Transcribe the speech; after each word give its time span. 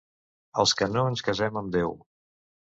Els 0.63 0.73
que 0.79 0.87
no 0.93 1.03
ens 1.09 1.23
casem 1.27 1.61
amb 1.63 1.71
Déu. 1.77 1.95